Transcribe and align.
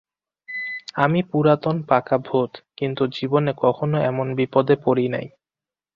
আমি 0.95 1.19
পুরাতন 1.29 1.75
পাকা 1.89 2.17
ভূত, 2.19 2.51
কিন্তু 2.77 3.03
জীবনে 3.15 3.51
কখনও 3.63 3.97
এমন 4.09 4.27
বিপদে 4.37 4.75
পড়ি 4.85 5.05
নাই। 5.07 5.27